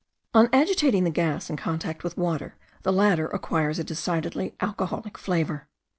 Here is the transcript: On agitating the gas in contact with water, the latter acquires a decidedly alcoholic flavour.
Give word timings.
On 0.33 0.49
agitating 0.51 1.03
the 1.03 1.11
gas 1.11 1.47
in 1.47 1.57
contact 1.57 2.03
with 2.03 2.17
water, 2.17 2.55
the 2.81 2.91
latter 2.91 3.27
acquires 3.27 3.77
a 3.77 3.83
decidedly 3.83 4.55
alcoholic 4.59 5.15
flavour. 5.15 5.67